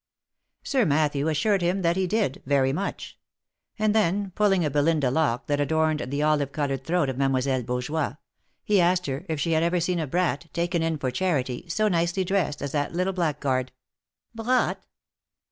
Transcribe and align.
Sir 0.63 0.83
Matthew 0.83 1.27
assured 1.27 1.61
him 1.61 1.83
that 1.83 1.95
he 1.95 2.07
did, 2.07 2.41
very 2.47 2.73
much; 2.73 3.19
and 3.77 3.93
then 3.93 4.31
pulling 4.33 4.65
a 4.65 4.71
Belinda 4.71 5.11
lock 5.11 5.45
that 5.45 5.59
adorned 5.59 6.05
the 6.07 6.23
olive 6.23 6.51
coloured 6.51 6.83
throat 6.83 7.07
of 7.07 7.19
Mademoiselle 7.19 7.61
Beaujoie, 7.61 8.17
he 8.63 8.81
asked 8.81 9.05
her 9.05 9.27
if 9.29 9.39
she 9.39 9.51
had 9.51 9.61
ever 9.61 9.79
seen 9.79 9.99
a 9.99 10.07
brat, 10.07 10.47
taken 10.53 10.81
in 10.81 10.97
for 10.97 11.11
charity, 11.11 11.69
so 11.69 11.87
nicely 11.87 12.23
dressed 12.23 12.63
as 12.63 12.71
that 12.71 12.93
little 12.95 13.13
blackguard." 13.13 13.71
"Brawt? 14.33 14.83